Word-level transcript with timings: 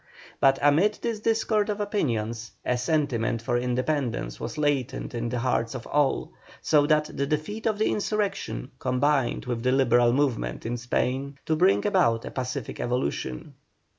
But 0.39 0.57
amid 0.63 0.97
this 1.03 1.19
discord 1.19 1.69
of 1.69 1.79
opinions 1.79 2.53
a 2.65 2.75
sentiment 2.75 3.39
for 3.43 3.59
independence 3.59 4.39
was 4.39 4.57
latent 4.57 5.13
in 5.13 5.29
the 5.29 5.37
hearts 5.37 5.75
of 5.75 5.85
all, 5.85 6.31
so 6.59 6.87
that 6.87 7.15
the 7.15 7.27
defeat 7.27 7.67
of 7.67 7.77
the 7.77 7.91
insurrection 7.91 8.71
combined 8.79 9.45
with 9.45 9.61
the 9.61 9.71
Liberal 9.71 10.11
movement 10.11 10.65
in 10.65 10.77
Spain 10.77 11.37
to 11.45 11.55
bring 11.55 11.85
about 11.85 12.25
a 12.25 12.31
pacific 12.31 12.79
evolution. 12.79 13.53